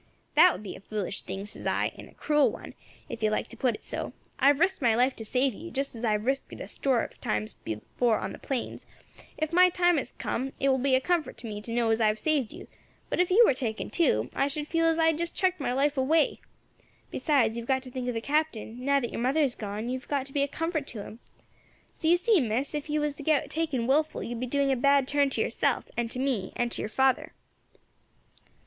"'That 0.33 0.51
would 0.51 0.63
be 0.63 0.75
a 0.75 0.79
foolish 0.79 1.21
thing,' 1.21 1.45
says 1.45 1.67
I, 1.67 1.91
'and 1.95 2.09
a 2.09 2.15
cruel 2.15 2.51
one, 2.51 2.73
ef 3.07 3.21
you 3.21 3.29
like 3.29 3.47
to 3.49 3.55
put 3.55 3.75
it 3.75 3.83
so. 3.83 4.13
I 4.39 4.47
have 4.47 4.59
risked 4.59 4.81
my 4.81 4.95
life 4.95 5.15
to 5.17 5.23
save 5.25 5.53
you, 5.53 5.69
just 5.69 5.95
as 5.95 6.03
I 6.03 6.13
have 6.13 6.25
risked 6.25 6.51
it 6.51 6.59
a 6.59 6.67
score 6.67 7.03
of 7.03 7.21
times 7.21 7.53
before 7.63 8.17
on 8.17 8.31
the 8.33 8.39
plains; 8.39 8.83
ef 9.37 9.53
my 9.53 9.69
time 9.69 9.97
has 9.97 10.13
come, 10.13 10.53
it 10.59 10.69
will 10.69 10.79
be 10.79 10.95
a 10.95 10.99
comfort 10.99 11.37
to 11.37 11.47
me 11.47 11.61
to 11.61 11.71
know 11.71 11.91
as 11.91 12.01
I 12.01 12.07
have 12.07 12.17
saved 12.17 12.51
you, 12.51 12.67
but 13.11 13.19
ef 13.19 13.29
you 13.29 13.43
were 13.45 13.53
taken 13.53 13.91
too 13.91 14.31
I 14.33 14.47
should 14.47 14.67
feel 14.67 14.87
that 14.91 14.99
I 14.99 15.05
had 15.05 15.19
just 15.19 15.35
chucked 15.35 15.59
my 15.59 15.71
life 15.71 15.95
away. 15.95 16.39
Besides, 17.11 17.55
you 17.55 17.61
have 17.61 17.67
got 17.67 17.83
to 17.83 17.91
think 17.91 18.07
of 18.07 18.15
the 18.15 18.21
Captain; 18.21 18.83
now 18.83 18.99
that 18.99 19.11
your 19.11 19.21
mother 19.21 19.41
has 19.41 19.53
gone 19.53 19.87
you 19.87 19.99
have 19.99 20.09
got 20.09 20.25
to 20.25 20.33
be 20.33 20.41
a 20.41 20.47
comfort 20.47 20.87
to 20.87 21.03
him. 21.03 21.19
So 21.93 22.07
you 22.07 22.17
see, 22.17 22.39
Miss, 22.39 22.73
ef 22.73 22.89
you 22.89 23.01
was 23.01 23.13
to 23.17 23.21
get 23.21 23.51
taken 23.51 23.85
wilful 23.85 24.23
you 24.23 24.29
would 24.29 24.39
be 24.39 24.47
doing 24.47 24.71
a 24.71 24.75
bad 24.75 25.07
turn 25.07 25.29
to 25.29 25.41
yerself, 25.41 25.91
and 25.95 26.09
to 26.09 26.17
me, 26.17 26.53
and 26.55 26.71
to 26.71 26.81
yer 26.81 26.89
father.' 26.89 27.33